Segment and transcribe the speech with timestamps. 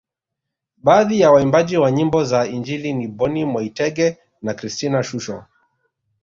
[0.77, 5.43] Baadhi ya waimbaji wa nyimbo za injili ni Boni Mwaitege na Christina Shusho